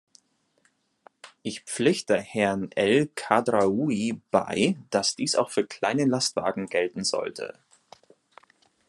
Ich 1.43 1.59
pflichte 1.61 2.17
Herrn 2.19 2.71
El 2.73 3.11
Khadraoui 3.13 4.19
bei, 4.31 4.75
dass 4.89 5.15
dies 5.15 5.35
auch 5.35 5.51
für 5.51 5.67
kleine 5.67 6.05
Lastwagen 6.05 6.65
gelten 6.65 7.03
sollte. 7.03 7.59